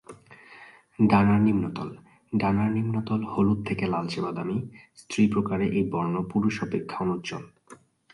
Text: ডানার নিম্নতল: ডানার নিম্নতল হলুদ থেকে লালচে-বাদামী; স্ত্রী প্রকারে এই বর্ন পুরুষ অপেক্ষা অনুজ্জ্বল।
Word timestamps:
ডানার 0.99 1.39
নিম্নতল: 1.41 1.89
ডানার 2.33 2.69
নিম্নতল 2.71 3.21
হলুদ 3.25 3.59
থেকে 3.65 3.85
লালচে-বাদামী; 3.87 4.57
স্ত্রী 4.97 5.23
প্রকারে 5.27 5.65
এই 5.69 5.85
বর্ন 5.89 6.15
পুরুষ 6.31 6.55
অপেক্ষা 6.63 6.97
অনুজ্জ্বল। 6.99 7.43